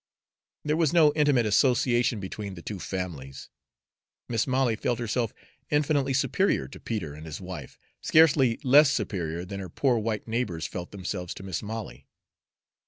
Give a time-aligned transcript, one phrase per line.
[0.65, 3.49] There was no intimate association between the two families.
[4.27, 5.31] Mis' Molly felt herself
[5.69, 10.65] infinitely superior to Peter and his wife, scarcely less superior than her poor white neighbors
[10.65, 12.07] felt themselves to Mis' Molly.